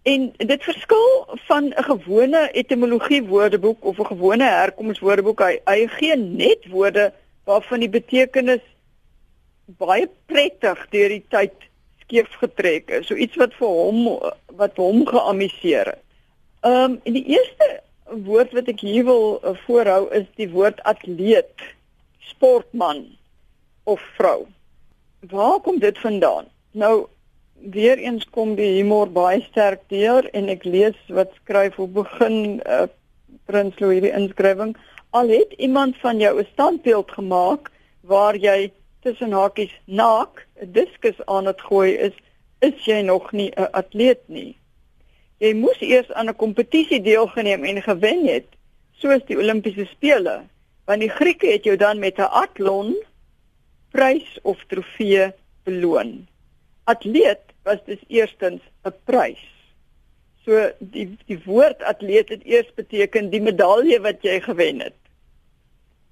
En 0.06 0.28
dit 0.38 0.62
verskil 0.62 1.06
van 1.48 1.72
'n 1.74 1.84
gewone 1.90 2.48
etimologie 2.52 3.22
woordeboek 3.26 3.84
of 3.84 3.98
'n 3.98 4.10
gewone 4.12 4.44
herkomswoordeboek. 4.44 5.40
Hy, 5.40 5.60
hy 5.64 5.86
gee 5.86 6.16
net 6.16 6.68
woorde 6.70 7.12
waarvan 7.46 7.82
die 7.84 7.92
betekenis 7.92 8.64
baie 9.78 10.06
prettig 10.30 10.82
deur 10.92 11.14
die 11.14 11.24
tyd 11.34 11.54
skeef 12.04 12.30
getrek 12.40 12.90
is. 12.90 13.08
So 13.08 13.18
iets 13.18 13.38
wat 13.40 13.54
vir 13.58 13.70
hom 13.70 14.02
wat 14.60 14.78
hom 14.78 15.04
geamuseer 15.08 15.94
het. 15.94 16.02
Ehm 16.66 16.96
um, 16.96 17.14
die 17.16 17.24
eerste 17.36 17.80
woord 18.26 18.54
wat 18.54 18.70
ek 18.70 18.82
hier 18.86 19.06
wil 19.06 19.38
uh, 19.42 19.54
voorhou 19.66 20.06
is 20.14 20.26
die 20.38 20.48
woord 20.50 20.82
atleet, 20.86 21.62
sportman 22.30 23.04
of 23.84 24.02
vrou. 24.18 24.46
Waar 25.30 25.60
kom 25.62 25.78
dit 25.82 25.98
vandaan? 25.98 26.46
Nou 26.72 27.06
weer 27.72 27.98
eens 27.98 28.26
kom 28.30 28.54
die 28.54 28.76
humor 28.76 29.10
baie 29.10 29.40
sterk 29.48 29.82
deur 29.90 30.26
en 30.36 30.50
ek 30.52 30.66
lees 30.66 30.98
wat 31.08 31.32
skryf 31.42 31.78
hoe 31.80 31.88
begin 31.88 32.60
uh, 32.66 32.86
Prins 33.46 33.78
Louis 33.80 34.02
die 34.04 34.14
inskrywing 34.14 34.74
al 35.18 35.28
het 35.28 35.52
iemand 35.66 35.96
van 36.04 36.18
jou 36.24 36.40
'n 36.40 36.48
standbeeld 36.52 37.10
gemaak 37.18 37.70
waar 38.00 38.36
jy 38.36 38.72
tussen 39.00 39.32
hakies 39.32 39.74
naak 39.84 40.46
'n 40.62 40.72
diskus 40.72 41.18
aan 41.24 41.46
het 41.46 41.60
gooi 41.60 41.92
is 42.08 42.16
is 42.58 42.84
jy 42.84 43.00
nog 43.00 43.32
nie 43.32 43.50
'n 43.56 43.70
atleet 43.80 44.22
nie 44.26 44.56
jy 45.38 45.54
moes 45.54 45.80
eers 45.80 46.12
aan 46.12 46.28
'n 46.28 46.36
kompetisie 46.44 47.02
deelgeneem 47.02 47.64
en 47.64 47.82
gewen 47.82 48.26
het 48.26 48.48
soos 48.92 49.22
die 49.26 49.38
Olimpiese 49.38 49.86
spele 49.86 50.36
want 50.84 51.00
die 51.00 51.14
Grieke 51.18 51.46
het 51.46 51.64
jou 51.64 51.76
dan 51.76 51.98
met 51.98 52.18
'n 52.18 52.32
atlon 52.44 52.96
prys 53.90 54.38
of 54.42 54.64
trofee 54.68 55.32
beloon 55.64 56.26
atleet 56.86 57.40
was 57.62 57.78
dus 57.84 58.02
eerstens 58.06 58.62
'n 58.82 58.94
prys. 59.04 59.42
So 60.44 60.70
die 60.78 61.16
die 61.26 61.40
woord 61.44 61.82
atleet 61.82 62.28
het 62.28 62.44
eers 62.44 62.70
beteken 62.74 63.30
die 63.30 63.40
medalje 63.40 64.00
wat 64.00 64.22
jy 64.22 64.40
gewen 64.40 64.80
het. 64.80 64.94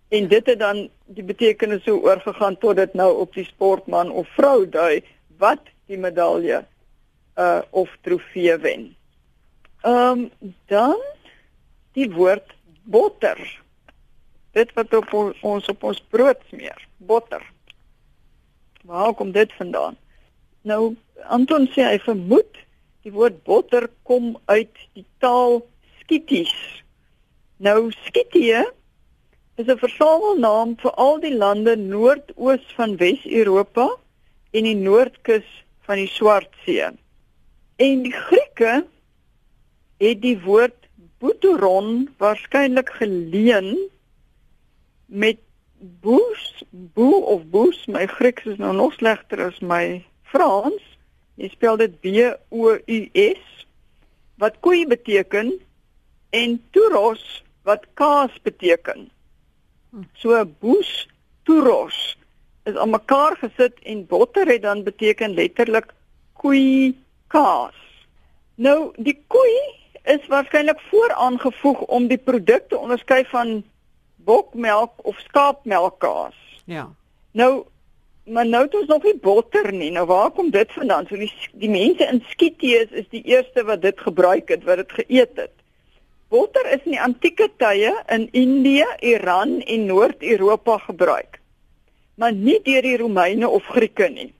En 0.09 0.29
dit 0.29 0.47
het 0.47 0.59
dan 0.59 0.89
die 1.07 1.25
betekenis 1.25 1.85
so 1.85 1.99
oorgegaan 2.01 2.59
tot 2.59 2.77
dit 2.77 2.95
nou 2.95 3.11
op 3.19 3.35
die 3.35 3.45
sportman 3.45 4.11
of 4.11 4.29
vrou 4.37 4.69
dui 4.69 5.03
wat 5.39 5.63
die 5.87 5.99
medalje 5.99 6.65
uh 7.39 7.63
of 7.71 7.91
trofee 8.01 8.57
wen. 8.59 8.97
Ehm 9.83 10.29
um, 10.41 10.53
dan 10.67 11.01
die 11.93 12.11
woord 12.11 12.55
botter. 12.83 13.63
Dit 14.53 14.73
wat 14.75 14.95
op 14.95 15.13
ons 15.41 15.67
op 15.69 15.83
ons 15.83 16.03
brood 16.09 16.39
smeer, 16.49 16.87
botter. 16.97 17.43
Waar 18.85 19.15
kom 19.15 19.33
dit 19.33 19.53
vandaan? 19.53 19.97
Nou 20.63 20.95
Anton 21.29 21.67
sê 21.73 21.85
hy 21.89 21.99
vermoed 22.05 22.61
die 23.05 23.13
woord 23.13 23.43
botter 23.45 23.89
kom 24.03 24.35
uit 24.45 24.73
die 24.97 25.07
taal 25.19 25.61
Skities. 26.01 26.55
Nou 27.57 27.91
Skitie 28.07 28.65
is 29.57 29.67
'n 29.67 29.79
versamelnaam 29.79 30.75
vir 30.83 30.93
al 31.05 31.21
die 31.21 31.35
lande 31.35 31.77
noordoos 31.77 32.65
van 32.77 32.97
Wes-Europa 32.97 33.87
en 34.51 34.65
die 34.65 34.75
noordkus 34.75 35.47
van 35.87 35.97
die 35.97 36.11
Swartsee. 36.11 36.91
En 37.77 38.03
die 38.03 38.13
Grieke 38.13 38.87
het 39.99 40.21
die 40.23 40.39
woord 40.43 40.89
boteron 41.19 42.09
waarskynlik 42.19 42.91
geleen 42.99 43.79
met 45.07 45.39
boos, 45.79 46.65
boe 46.71 47.23
of 47.23 47.47
boos. 47.51 47.87
My 47.87 48.07
Grieks 48.07 48.45
is 48.45 48.59
nou 48.59 48.75
nog 48.75 48.93
slegter 48.93 49.47
as 49.47 49.61
my 49.61 50.05
Frans, 50.23 50.83
jy 51.39 51.49
spel 51.49 51.77
dit 51.77 52.01
B 52.03 52.07
O 52.51 52.75
U 52.75 52.99
S 53.15 53.67
wat 54.43 54.59
koei 54.61 54.87
beteken 54.87 55.53
en 56.31 56.63
turos 56.75 57.45
wat 57.63 57.87
kaas 57.95 58.35
beteken. 58.43 59.14
So 60.13 60.45
boes 60.61 61.09
turos 61.43 62.17
is 62.65 62.77
aan 62.77 62.91
mekaar 62.91 63.37
gesit 63.37 63.79
en 63.83 64.07
botter 64.07 64.49
het 64.49 64.63
dan 64.63 64.83
beteken 64.83 65.35
letterlik 65.35 65.93
koei 66.33 66.95
kaas. 67.27 67.77
Nou 68.55 68.93
die 68.97 69.17
koei 69.27 69.59
is 70.03 70.27
waarskynlik 70.29 70.81
vooraangevoeg 70.91 71.81
om 71.81 72.09
die 72.09 72.19
produk 72.19 72.69
te 72.69 72.79
onderskei 72.79 73.25
van 73.31 73.63
bokmelk 74.17 74.93
of 75.03 75.19
skaapmelkkaas. 75.29 76.37
Ja. 76.65 76.89
Nou 77.33 77.65
Maar 78.25 78.47
nou 78.47 78.63
het 78.65 78.75
ons 78.75 78.87
nog 78.87 79.03
nie 79.03 79.19
botter 79.21 79.73
nie. 79.73 79.91
Nou 79.93 80.07
waar 80.07 80.31
kom 80.31 80.51
dit 80.51 80.73
vandaan? 80.73 81.07
So 81.07 81.17
die 81.21 81.33
die 81.53 81.69
mense 81.71 82.07
in 82.09 82.23
Skietees 82.29 82.89
is 82.91 83.09
die 83.13 83.23
eerste 83.23 83.65
wat 83.69 83.83
dit 83.83 84.01
gebruik 84.01 84.49
het, 84.49 84.65
wat 84.65 84.81
dit 84.81 84.93
geëet 84.93 85.37
het. 85.37 85.53
Botter 86.29 86.67
is 86.73 86.85
in 86.85 86.97
die 86.97 87.01
antieke 87.01 87.49
tye 87.57 87.93
in 88.09 88.29
Indië, 88.33 88.87
Iran 89.01 89.61
en 89.61 89.87
Noord-Europa 89.87 90.79
gebruik. 90.79 91.41
Maar 92.15 92.33
nie 92.33 92.61
deur 92.63 92.83
die 92.83 92.97
Romeine 92.97 93.49
of 93.49 93.67
Grieke 93.75 94.09
nie. 94.09 94.33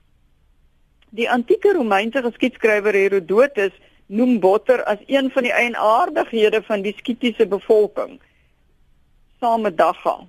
Die 1.15 1.27
antieke 1.31 1.73
Romeinse 1.73 2.21
geskiedskrywer 2.25 2.95
Herodotus 2.95 3.75
noem 4.11 4.39
botter 4.39 4.83
as 4.83 4.99
een 5.07 5.29
van 5.31 5.47
die 5.47 5.53
eienaardighede 5.53 6.61
van 6.67 6.83
die 6.85 6.93
Skitiese 6.97 7.47
bevolking. 7.47 8.19
Saam 9.39 9.61
met 9.61 9.77
dagga. 9.77 10.19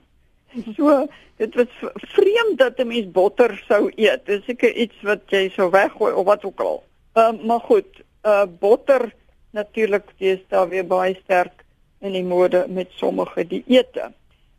So 0.77 1.07
dit 1.37 1.55
was 1.55 1.73
vreemd 2.15 2.59
dat 2.59 2.79
'n 2.79 2.87
mens 2.87 3.11
botter 3.13 3.63
sou 3.69 3.93
eet. 3.97 4.27
Dis 4.27 4.45
seker 4.45 4.73
iets 4.73 4.97
wat 5.03 5.21
jy 5.27 5.49
sou 5.53 5.71
weggooi 5.71 6.13
of 6.13 6.25
wat 6.25 6.45
ook 6.45 6.61
al. 6.61 6.85
Ehm 7.13 7.35
uh, 7.35 7.45
maar 7.45 7.61
goed, 7.61 8.01
uh 8.25 8.47
botter 8.61 9.13
natuurlik 9.57 10.13
is 10.19 10.43
daar 10.53 10.69
weer 10.69 10.87
baie 10.87 11.17
sterk 11.23 11.65
in 12.05 12.13
die 12.13 12.25
mode 12.25 12.65
met 12.69 12.93
sommige 13.01 13.47
dieete. 13.49 14.11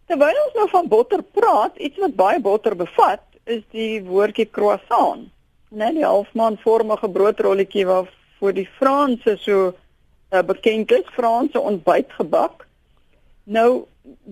Terwyl 0.10 0.44
ons 0.46 0.56
nou 0.58 0.68
van 0.72 0.88
botter 0.90 1.24
praat, 1.38 1.78
iets 1.78 2.00
wat 2.02 2.16
baie 2.16 2.40
botter 2.42 2.76
bevat, 2.76 3.24
is 3.46 3.64
die 3.76 4.02
woordjie 4.04 4.48
croissant. 4.52 5.28
Net 5.70 5.98
die 5.98 6.06
halfmaanvormige 6.08 7.10
broodrolletjie 7.12 7.86
wat 7.90 8.14
vir 8.40 8.56
die 8.56 8.68
Franse 8.78 9.36
so 9.42 9.72
uh, 9.72 10.42
bekend 10.48 10.92
is, 10.96 11.06
Franse 11.16 11.60
ontbytgebak. 11.60 12.66
Nou 13.44 13.86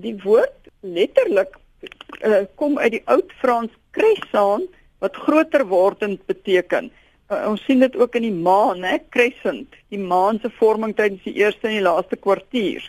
die 0.06 0.16
woord 0.24 0.70
letterlik 0.80 1.58
uh, 2.22 2.46
kom 2.56 2.78
uit 2.80 2.98
die 2.98 3.04
oud 3.12 3.32
Frans 3.42 3.74
crescent 3.96 4.72
wat 5.04 5.18
groter 5.26 5.66
wordend 5.68 6.24
beteken. 6.30 6.92
Uh, 7.26 7.48
ons 7.50 7.62
sien 7.66 7.80
dit 7.82 7.96
ook 7.98 8.16
in 8.20 8.28
die 8.28 8.38
maan, 8.46 8.84
hè, 8.86 9.00
crescent, 9.10 9.74
die 9.90 10.02
maan 10.02 10.38
se 10.44 10.52
vorming 10.60 10.94
tydens 10.94 11.24
die 11.26 11.34
eerste 11.42 11.66
en 11.66 11.80
die 11.80 11.86
laaste 11.86 12.20
kwartier. 12.22 12.86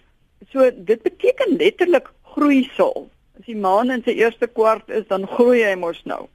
So 0.52 0.68
dit 0.76 1.02
beteken 1.02 1.56
letterlik 1.56 2.10
groeisel. 2.34 3.06
As 3.40 3.48
die 3.48 3.56
maan 3.56 3.94
in 3.94 4.04
sy 4.04 4.12
eerste 4.20 4.48
kwart 4.52 4.92
is, 4.92 5.06
dan 5.08 5.24
groei 5.30 5.62
hy 5.64 5.72
mos 5.80 6.02
nou. 6.04 6.26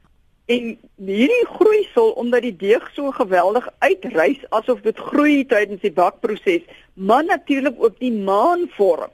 En 0.50 0.74
hierdie 0.98 1.46
groeisel 1.54 2.12
omdat 2.18 2.48
die 2.48 2.56
deeg 2.64 2.90
so 2.96 3.14
geweldig 3.16 3.70
uitreis 3.86 4.42
asof 4.50 4.82
dit 4.82 4.98
groei 5.12 5.46
tydens 5.46 5.86
die 5.86 5.94
bakproses, 5.94 6.66
maar 6.94 7.24
natuurlik 7.26 7.78
ook 7.78 8.00
die 8.02 8.14
maan 8.14 8.66
vorm. 8.78 9.14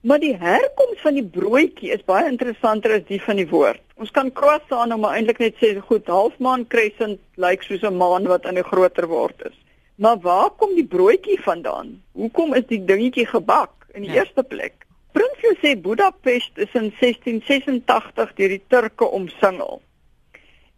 Maar 0.00 0.18
die 0.18 0.36
herkoms 0.40 1.00
van 1.04 1.14
die 1.18 1.24
broodjie 1.24 1.90
is 1.92 2.04
baie 2.08 2.28
interessanter 2.30 2.94
as 2.96 3.02
die 3.08 3.20
van 3.20 3.36
die 3.36 3.48
woord. 3.48 3.82
Ons 4.00 4.12
kan 4.16 4.30
croissant 4.32 4.88
nou 4.88 4.96
maar 5.02 5.18
eintlik 5.18 5.42
net 5.42 5.58
sê 5.60 5.74
goed 5.88 6.08
halfmaan 6.08 6.64
crescent 6.72 7.20
lyk 7.36 7.66
soos 7.66 7.82
'n 7.84 7.98
maan 8.00 8.28
wat 8.30 8.46
aan 8.46 8.56
'n 8.56 8.70
groter 8.70 9.06
word 9.06 9.36
is. 9.50 9.56
Maar 10.00 10.16
waar 10.20 10.50
kom 10.56 10.74
die 10.74 10.86
broodjie 10.86 11.40
vandaan? 11.42 12.00
Hoekom 12.12 12.54
is 12.54 12.64
die 12.66 12.84
dingetjie 12.84 13.26
gebak 13.26 13.72
in 13.92 14.02
die 14.02 14.10
ja. 14.10 14.22
eerste 14.22 14.42
plek? 14.42 14.86
Prinsloo 15.12 15.54
sê 15.60 15.76
Budapest 15.76 16.56
is 16.56 16.72
in 16.72 16.92
1686 17.00 18.34
deur 18.34 18.48
die 18.48 18.62
Turke 18.68 19.04
omsingel. 19.04 19.82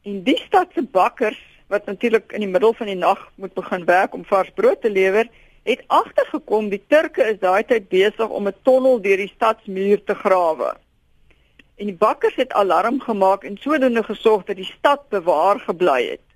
En 0.02 0.22
die 0.22 0.38
stad 0.46 0.68
se 0.74 0.82
bakkers 0.82 1.38
wat 1.68 1.86
natuurlik 1.86 2.32
in 2.32 2.40
die 2.40 2.48
middel 2.48 2.74
van 2.74 2.86
die 2.86 2.98
nag 2.98 3.30
moet 3.34 3.54
begin 3.54 3.84
werk 3.84 4.14
om 4.14 4.24
vars 4.24 4.50
brood 4.54 4.80
te 4.80 4.90
lewer, 4.90 5.28
het 5.62 5.82
agtergekom 5.86 6.68
die 6.68 6.82
Turke 6.88 7.24
is 7.30 7.38
daai 7.38 7.62
tyd 7.64 7.88
besig 7.88 8.28
om 8.28 8.48
'n 8.48 8.54
tonnel 8.62 9.00
deur 9.02 9.16
die 9.16 9.32
stadsmuur 9.34 10.04
te 10.04 10.14
grawe. 10.14 10.74
En 11.76 11.86
die 11.86 11.98
bakkers 11.98 12.34
het 12.34 12.52
alarm 12.52 13.00
gemaak 13.00 13.44
en 13.44 13.56
sodoende 13.56 14.02
gesorg 14.02 14.44
dat 14.44 14.56
die 14.56 14.72
stad 14.78 15.08
bewaar 15.08 15.60
gebly 15.60 16.08
het. 16.10 16.26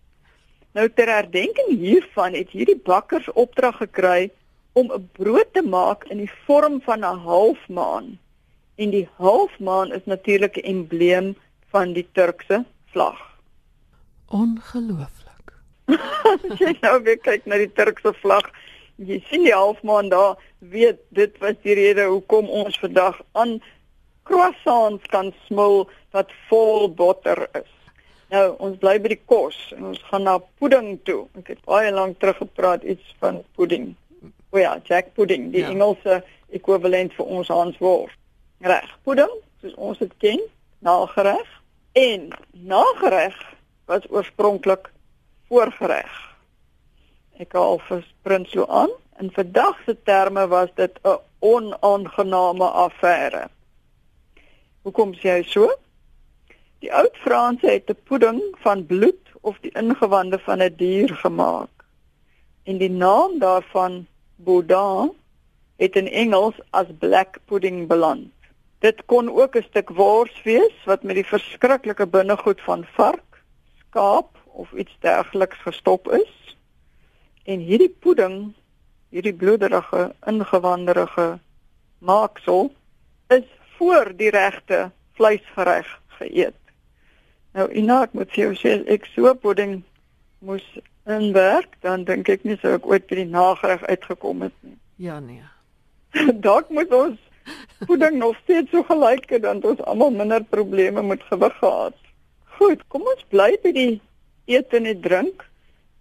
Nou 0.72 0.88
ter 0.88 1.08
herdenking 1.08 1.78
hiervan 1.78 2.34
het 2.34 2.50
hierdie 2.50 2.80
bakkers 2.84 3.32
opdrag 3.32 3.76
gekry 3.76 4.30
om 4.72 4.92
'n 4.92 5.10
brood 5.12 5.52
te 5.52 5.62
maak 5.62 6.04
in 6.04 6.18
die 6.18 6.32
vorm 6.46 6.80
van 6.80 7.00
'n 7.00 7.18
halfmaan. 7.18 8.18
En 8.74 8.90
die 8.90 9.08
halfmaan 9.16 9.92
is 9.92 10.04
natuurlik 10.04 10.56
'n 10.56 10.66
embleem 10.66 11.36
van 11.70 11.92
die 11.92 12.08
Turkse 12.12 12.64
vlag. 12.92 13.18
Ongelooflik. 14.28 15.48
As 16.50 16.58
jy 16.58 16.76
nou 16.80 17.02
weer 17.02 17.18
kyk 17.18 17.46
na 17.46 17.56
die 17.56 17.72
Turkse 17.72 18.12
vlag, 18.12 18.50
jy 18.96 19.20
sien 19.28 19.44
die 19.44 19.54
halfmaan 19.54 20.08
daar, 20.08 20.36
weet 20.58 21.00
dit 21.08 21.38
was 21.42 21.56
die 21.62 21.74
rede 21.76 22.06
hoekom 22.08 22.48
ons 22.48 22.78
vandag 22.80 23.20
aan 23.32 23.58
croissants 24.26 25.06
kan 25.12 25.32
smil 25.46 25.84
wat 26.16 26.32
vol 26.48 26.88
botter 26.88 27.46
is. 27.52 27.72
Nou, 28.32 28.56
ons 28.58 28.78
bly 28.82 28.96
by 28.98 29.12
die 29.12 29.22
kos 29.30 29.56
en 29.76 29.92
ons 29.92 30.02
gaan 30.10 30.26
na 30.26 30.38
pudding 30.58 30.96
toe. 31.06 31.26
Ek 31.38 31.52
het 31.54 31.62
baie 31.68 31.92
lank 31.94 32.18
terug 32.18 32.40
gepraat 32.42 32.82
iets 32.82 33.14
van 33.22 33.42
pudding. 33.54 33.92
O 34.50 34.58
ja, 34.58 34.74
jack 34.88 35.12
pudding, 35.14 35.52
die 35.54 35.62
ja. 35.62 35.70
Engelse 35.70 36.22
ekwivalent 36.56 37.14
vir 37.14 37.30
ons 37.38 37.52
Hansworst. 37.52 38.18
Reg, 38.66 38.88
pudding, 39.06 39.30
soos 39.62 39.76
ons 39.76 40.00
dit 40.02 40.12
ken, 40.24 40.42
nagereg 40.82 41.46
en 41.96 42.30
nagereg 42.66 43.36
was 43.86 44.06
oorspronklik 44.10 44.90
voorgereg. 45.48 46.25
Ek 47.36 47.52
haal 47.52 47.76
vir 47.84 48.04
Prinsloo 48.24 48.64
aan 48.72 48.92
en 49.20 49.28
vandag 49.36 49.76
se 49.84 49.94
terme 50.08 50.46
was 50.48 50.70
dit 50.74 50.94
'n 51.04 51.18
onaangename 51.40 52.68
affære. 52.84 53.48
Hoekom 54.82 55.12
sê 55.14 55.28
jy 55.36 55.42
so? 55.42 55.70
Die 56.80 56.92
oud 56.92 57.16
Franse 57.24 57.66
het 57.66 57.90
'n 57.90 58.02
pudding 58.08 58.40
van 58.64 58.86
bloed 58.86 59.22
of 59.40 59.58
die 59.60 59.74
ingewande 59.82 60.38
van 60.38 60.62
'n 60.62 60.76
dier 60.76 61.08
gemaak. 61.08 61.74
En 62.64 62.78
die 62.78 62.90
naam 62.90 63.38
daarvan 63.38 64.06
boudin 64.36 65.12
het 65.76 65.96
in 65.96 66.08
Engels 66.08 66.54
as 66.70 66.86
black 66.98 67.38
pudding 67.44 67.86
beland. 67.86 68.32
Dit 68.78 69.04
kon 69.04 69.28
ook 69.30 69.56
'n 69.56 69.62
stuk 69.68 69.90
wors 69.90 70.42
wees 70.42 70.76
wat 70.84 71.02
met 71.02 71.14
die 71.14 71.26
verskriklike 71.34 72.06
binnegoed 72.06 72.60
van 72.60 72.84
vark, 72.84 73.42
skaap 73.78 74.38
of 74.44 74.72
iets 74.72 74.96
dergeliks 75.00 75.58
gestop 75.58 76.12
is. 76.12 76.55
En 77.46 77.62
hierdie 77.62 77.92
pudding, 78.02 78.54
hierdie 79.14 79.34
bloederige, 79.34 80.08
ingewanderige 80.26 81.26
maaksel 81.98 82.72
is 83.30 83.46
voor 83.76 84.10
die 84.18 84.30
regte 84.34 84.90
vleisgereg 85.18 85.88
geëet. 86.18 86.58
Nou 87.56 87.68
Ina, 87.72 88.02
ek 88.04 88.16
moet 88.18 88.32
vir 88.34 88.42
jou 88.42 88.56
sê 88.58 88.72
ek 88.92 89.06
so 89.14 89.30
pudding 89.40 89.78
moes 90.44 90.64
inwerk, 91.06 91.78
dan 91.86 92.04
dink 92.08 92.28
ek 92.28 92.42
nie 92.44 92.58
sou 92.60 92.74
ek 92.76 92.88
ooit 92.90 93.06
by 93.08 93.20
die 93.22 93.30
nagereg 93.30 93.86
uitgekom 93.86 94.48
het 94.48 94.56
nie. 94.66 94.76
Ja 95.06 95.18
nee. 95.20 95.44
Dalk 96.40 96.70
moet 96.72 96.92
ons 96.96 97.18
pudding 97.84 98.16
nog 98.16 98.38
steeds 98.42 98.72
so 98.72 98.82
gelyk 98.88 99.28
het 99.30 99.42
dan 99.44 99.60
ons 99.60 99.82
almal 99.84 100.14
minder 100.14 100.44
probleme 100.44 101.02
met 101.04 101.24
gewig 101.28 101.52
gehad. 101.60 101.98
Goed, 102.56 102.80
kom 102.88 103.04
ons 103.04 103.26
bly 103.28 103.50
by 103.62 103.72
die 103.76 103.90
eet 104.48 104.72
en 104.72 104.88
die 104.88 104.96
drink 105.04 105.44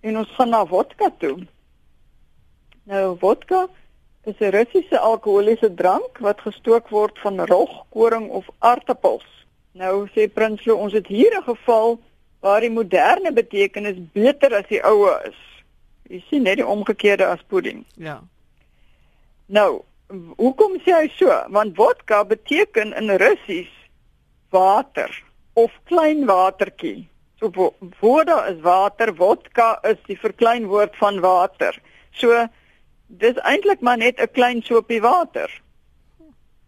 en 0.06 0.18
ons 0.22 0.34
gaan 0.38 0.54
na 0.54 0.62
vodka 0.70 1.10
toe. 1.22 1.38
Nou 2.86 3.18
vodka 3.22 3.66
is 4.30 4.38
'n 4.40 4.54
Russiese 4.58 5.00
alkoholiese 5.00 5.74
drank 5.74 6.18
wat 6.18 6.42
gestook 6.42 6.90
word 6.90 7.20
van 7.20 7.46
rog, 7.46 7.86
koring 7.90 8.30
of 8.30 8.46
aartappels. 8.60 9.26
Nou 9.72 10.08
sê 10.14 10.28
Prinsloo, 10.34 10.78
ons 10.78 10.94
het 10.94 11.08
hier 11.08 11.34
'n 11.38 11.44
geval 11.44 12.00
waar 12.40 12.62
die 12.62 12.70
moderne 12.70 13.32
betekenis 13.32 13.98
beter 14.14 14.56
as 14.56 14.68
die 14.68 14.84
oue 14.84 15.22
is. 15.26 15.40
Jy 16.10 16.24
sien 16.30 16.44
net 16.44 16.56
die 16.56 16.68
omgekeerde 16.68 17.26
as 17.26 17.42
pudding. 17.48 17.86
Ja. 17.98 18.22
Nou, 19.46 19.82
hoekom 20.38 20.80
sê 20.80 20.92
hy 20.92 21.08
so? 21.18 21.44
Want 21.50 21.76
vodka 21.76 22.26
beteken 22.26 22.94
in 22.94 23.10
Russies 23.10 23.74
water 24.50 25.24
of 25.54 25.72
klein 25.84 26.26
watertjie. 26.26 27.08
So 27.39 27.51
voda 28.00 28.46
is 28.48 28.62
water, 28.63 29.12
vodka 29.15 29.80
is 29.84 29.98
die 30.08 30.20
verkleinwoord 30.20 30.96
van 30.96 31.20
water. 31.20 31.76
So 32.15 32.48
dis 33.08 33.39
eintlik 33.43 33.82
maar 33.82 33.98
net 33.98 34.19
'n 34.19 34.32
klein 34.32 34.62
sopie 34.62 35.02
water. 35.02 35.50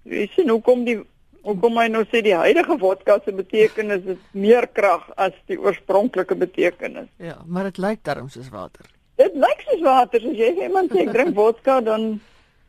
Jy 0.03 0.27
sien 0.36 0.49
hoekom 0.49 0.84
die 0.84 0.99
hoekom 1.47 1.77
hy 1.77 1.88
nou 1.88 2.03
sê 2.12 2.21
die 2.21 2.36
huidige 2.36 2.77
vodka 2.77 3.19
se 3.23 3.32
betekenis 3.32 4.03
is 4.06 4.19
meer 4.32 4.67
krag 4.67 5.06
as 5.15 5.36
die 5.47 5.60
oorspronklike 5.60 6.36
betekenis. 6.36 7.08
Ja, 7.23 7.38
maar 7.45 7.63
dit 7.63 7.77
lyk 7.77 8.03
darm 8.03 8.30
soos 8.30 8.49
water. 8.49 8.86
Dit 9.15 9.34
lyk 9.34 9.63
soos 9.69 9.84
water, 9.86 10.19
as 10.19 10.38
jy 10.38 10.49
iemand 10.67 10.91
sê 10.91 11.06
drink 11.12 11.36
vodka 11.36 11.80
dan 11.82 12.19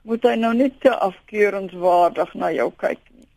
moet 0.08 0.22
hy 0.22 0.36
nou 0.36 0.52
net 0.54 0.78
te 0.80 0.92
afkeurenswaardig 0.94 2.34
na 2.34 2.52
jou 2.54 2.70
kyk 2.76 3.02
nie. 3.16 3.28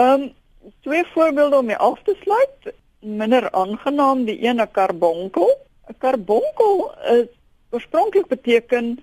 Ehm 0.00 0.22
um, 0.22 0.32
twee 0.80 1.04
voorbeelde 1.12 1.58
om 1.58 1.66
mee 1.66 1.76
af 1.76 2.00
te 2.02 2.16
sluit. 2.22 2.72
Minder 3.04 3.50
aangenaam, 3.52 4.24
die 4.24 4.38
een 4.40 4.60
'n 4.60 4.70
karbonkel. 4.72 5.50
'n 5.88 5.94
Karbonkel 5.98 6.94
is 7.04 7.28
oorspronklik 7.70 8.26
beteken 8.26 8.98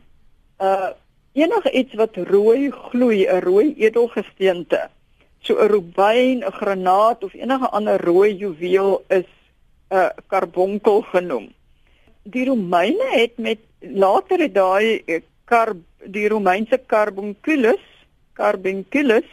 uh 0.60 0.90
enige 1.34 1.72
iets 1.72 1.94
wat 1.94 2.16
rooi 2.16 2.72
gloei, 2.72 3.26
'n 3.26 3.42
rooi 3.42 3.74
edelgesteente. 3.78 4.90
So 5.40 5.54
'n 5.54 5.68
rubyn, 5.68 6.44
'n 6.44 6.52
granaat 6.52 7.24
of 7.24 7.34
enige 7.34 7.70
ander 7.70 8.02
rooi 8.02 8.36
juweel 8.36 9.04
is 9.08 9.30
'n 9.90 9.96
uh, 9.96 10.10
karbonkel 10.28 11.02
genoem. 11.02 11.54
Die 12.24 12.46
Romeine 12.46 13.08
het 13.10 13.38
met 13.38 13.60
later 13.80 14.40
het 14.40 14.54
daai 14.54 15.02
uh, 15.06 15.22
kar 15.46 15.76
die 16.06 16.28
Romeinse 16.28 16.82
carbunculus, 16.88 17.84
carbunculus 18.34 19.30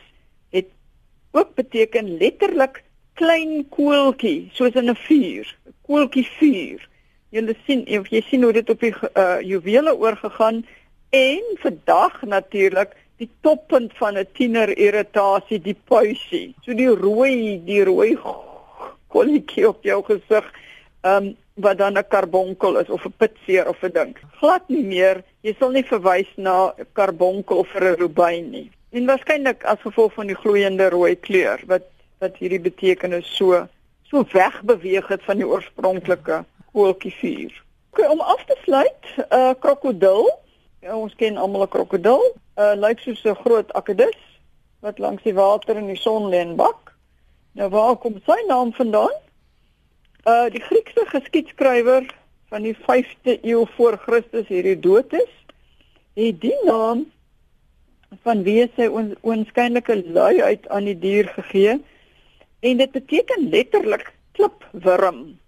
het 0.50 0.68
ook 1.30 1.54
beteken 1.54 2.16
letterlik 2.16 2.82
klein 3.18 3.64
koeltjie, 3.74 4.50
soos 4.54 4.76
in 4.78 4.90
'n 4.90 4.96
vuur, 5.06 5.46
koeltjie 5.86 6.26
vuur. 6.38 6.80
Jy 7.30 7.54
sien, 7.66 7.84
jy 7.86 8.22
sien 8.30 8.42
hoe 8.42 8.52
dit 8.52 8.70
op 8.70 8.80
die 8.80 8.94
uh, 8.94 9.40
juwele 9.44 9.92
oorgegaan 9.94 10.64
en 11.10 11.42
vandag 11.64 12.22
natuurlik 12.22 12.94
die 13.18 13.28
toppunt 13.42 13.92
van 13.98 14.18
'n 14.18 14.26
tiener 14.32 14.70
irritasie 14.78 15.60
die 15.60 15.76
puisie. 15.90 16.54
So 16.64 16.74
die 16.74 16.88
rooi, 16.88 17.60
die 17.64 17.84
rooi 17.84 18.16
kolletjie 19.08 19.68
op 19.68 19.82
jou 19.82 20.02
gesig, 20.04 20.46
ehm 21.02 21.26
um, 21.26 21.36
wat 21.58 21.78
dan 21.78 21.98
'n 21.98 22.08
karbonkel 22.08 22.78
is 22.78 22.88
of 22.88 23.04
'n 23.04 23.14
pitseer 23.16 23.68
of 23.68 23.82
'n 23.82 23.92
ding. 23.92 24.16
Glad 24.40 24.68
nie 24.68 24.84
meer, 24.84 25.24
jy 25.40 25.54
sal 25.58 25.70
nie 25.70 25.84
verwys 25.84 26.30
na 26.36 26.72
'n 26.78 26.86
karbonkel 26.92 27.64
vir 27.64 27.82
'n 27.84 27.98
rubyn 27.98 28.50
nie. 28.50 28.70
En 28.90 29.06
waarskynlik 29.06 29.64
as 29.64 29.80
gevolg 29.80 30.12
van 30.12 30.26
die 30.26 30.36
gloeiende 30.36 30.88
rooi 30.88 31.16
kleur 31.16 31.60
wat 31.66 31.82
wat 32.18 32.36
hierdie 32.36 32.60
betekenis 32.60 33.36
so 33.36 33.66
so 34.08 34.24
wegbeweeg 34.32 35.08
het 35.08 35.22
van 35.22 35.36
die 35.36 35.46
oorspronklike 35.46 36.44
koeltjie 36.72 37.12
vuur. 37.20 37.64
Okay, 37.92 38.06
om 38.08 38.20
af 38.20 38.44
te 38.44 38.56
sluit, 38.64 39.04
'n 39.16 39.34
uh, 39.34 39.54
krokodil 39.60 40.28
Ja, 40.80 40.94
ons 40.94 41.14
ken 41.18 41.36
almal 41.36 41.64
'n 41.66 41.68
krokodil. 41.74 42.22
Uh 42.56 42.74
lyk 42.78 43.00
soos 43.02 43.24
'n 43.26 43.40
groot 43.44 43.72
akedus 43.80 44.18
wat 44.80 44.98
langs 44.98 45.22
die 45.22 45.34
water 45.34 45.76
in 45.76 45.90
die 45.90 45.98
son 45.98 46.30
lê 46.30 46.38
en 46.38 46.54
bak. 46.56 46.94
Nou 47.58 47.68
waar 47.68 47.96
kom 47.96 48.20
sy 48.26 48.38
naam 48.46 48.72
vandaan? 48.72 49.16
Uh 50.24 50.46
die 50.54 50.62
Griekse 50.62 51.04
geskiedskrywer 51.06 52.06
van 52.48 52.62
die 52.62 52.76
5de 52.76 53.38
eeu 53.42 53.66
voor 53.76 53.98
Christus 53.98 54.48
is, 54.48 55.34
het 56.14 56.40
die 56.40 56.58
naam 56.64 57.06
van 58.22 58.42
wie 58.42 58.70
sy 58.76 58.86
oënskynlike 59.20 60.02
lui 60.06 60.42
uit 60.42 60.68
aan 60.68 60.84
die 60.84 60.98
dier 60.98 61.28
gegee 61.28 61.80
en 62.60 62.76
dit 62.76 62.92
beteken 62.92 63.48
letterlik 63.48 64.14
klipwurm 64.32 65.38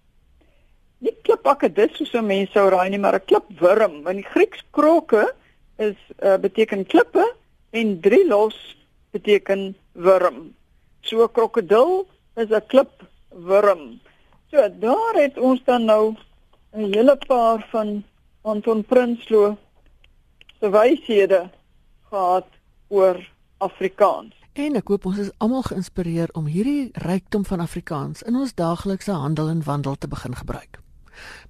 nie 1.01 1.13
klipakedus 1.25 1.95
soos 1.97 2.13
'n 2.13 2.25
mens 2.25 2.51
sou 2.53 2.69
raai 2.69 2.89
nie, 2.89 3.01
maar 3.01 3.17
'n 3.17 3.25
klipwurm. 3.29 4.07
In 4.07 4.21
die 4.21 4.31
Grieks 4.33 4.61
kroke 4.71 5.33
is 5.77 5.97
uh, 6.21 6.37
beteken 6.37 6.85
klippe 6.85 7.25
en 7.71 7.99
drie 8.01 8.25
los 8.27 8.57
beteken 9.11 9.75
wurm. 9.93 10.53
So 11.01 11.23
'n 11.23 11.31
krokodil 11.31 12.05
is 12.35 12.49
'n 12.49 12.67
klipwurm. 12.67 13.99
So 14.51 14.57
daar 14.79 15.13
het 15.15 15.37
ons 15.37 15.63
dan 15.65 15.85
nou 15.85 16.15
'n 16.73 16.93
hele 16.93 17.17
paar 17.27 17.65
van 17.71 18.03
Anton 18.41 18.83
Prinsloo 18.83 19.57
se 20.59 20.69
wyshede 20.69 21.49
gehad 22.09 22.47
oor 22.89 23.17
Afrikaans. 23.57 24.40
En 24.51 24.75
ek 24.75 24.89
hoop 24.91 25.05
ons 25.07 25.19
is 25.23 25.29
almal 25.39 25.61
geïnspireer 25.63 26.33
om 26.35 26.49
hierdie 26.51 26.89
rykdom 27.05 27.45
van 27.47 27.61
Afrikaans 27.63 28.19
in 28.27 28.35
ons 28.35 28.51
daaglikse 28.51 29.13
handel 29.15 29.47
en 29.47 29.61
wandel 29.63 29.95
te 29.95 30.09
begin 30.11 30.35
gebruik. 30.35 30.81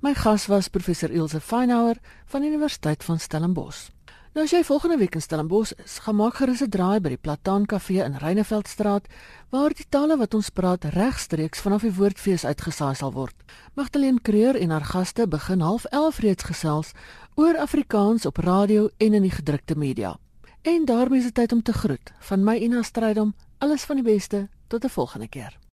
My 0.05 0.13
gas 0.13 0.45
was 0.45 0.69
professor 0.69 1.09
Ilse 1.09 1.41
Feinhauer 1.41 1.97
van 2.29 2.45
Universiteit 2.45 3.03
van 3.03 3.17
Stellenbosch. 3.19 3.89
Nou 4.37 4.45
as 4.45 4.53
jy 4.53 4.61
volgende 4.63 4.99
week 5.01 5.17
in 5.17 5.25
Stellenbosch 5.25 5.73
is, 5.81 5.97
gaan 6.05 6.19
maak 6.21 6.37
gerus 6.37 6.61
'n 6.61 6.69
draai 6.69 7.01
by 7.01 7.09
die 7.09 7.17
Plataan 7.17 7.65
Kafee 7.65 8.05
in 8.05 8.21
Reineveldstraat 8.21 9.09
waar 9.49 9.73
die 9.73 9.89
tale 9.89 10.17
wat 10.17 10.33
ons 10.33 10.49
praat 10.49 10.85
regstreeks 10.85 11.59
vanaf 11.59 11.81
die 11.81 11.97
woordfees 11.97 12.45
uitgesaai 12.45 12.95
sal 12.95 13.13
word. 13.13 13.35
Magdalene 13.73 14.21
Creur 14.21 14.55
en 14.55 14.69
haar 14.69 14.85
gaste 14.85 15.27
begin 15.27 15.61
half 15.61 15.85
11 15.85 16.19
reeds 16.19 16.43
gesels 16.43 16.91
oor 17.35 17.57
Afrikaans 17.57 18.25
op 18.25 18.37
radio 18.37 18.89
en 18.97 19.13
in 19.13 19.21
die 19.21 19.33
gedrukte 19.33 19.75
media. 19.75 20.20
En 20.61 20.85
daarmee 20.85 21.17
is 21.17 21.23
dit 21.25 21.33
tyd 21.33 21.51
om 21.51 21.63
te 21.63 21.73
groet. 21.73 22.11
Van 22.19 22.43
my 22.43 22.55
Ina 22.55 22.81
Strydom, 22.81 23.33
alles 23.57 23.83
van 23.83 23.95
die 23.95 24.05
beste 24.05 24.49
tot 24.67 24.83
'n 24.83 24.89
volgende 24.89 25.27
keer. 25.27 25.61